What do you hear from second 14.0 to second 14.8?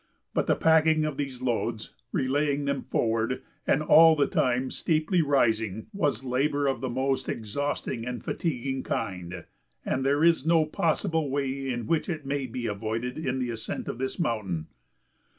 mountain.